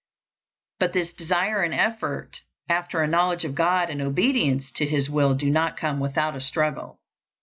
But 0.79 0.93
this 0.93 1.13
desire 1.13 1.61
and 1.61 1.75
effort 1.75 2.41
after 2.67 3.03
a 3.03 3.07
knowledge 3.07 3.45
of 3.45 3.53
God 3.53 3.91
and 3.91 4.01
obedience 4.01 4.71
to 4.77 4.87
His 4.87 5.11
will 5.11 5.35
do 5.35 5.47
not 5.51 5.77
come 5.77 5.99
without 5.99 6.35
a 6.35 6.41
struggle. 6.41 6.99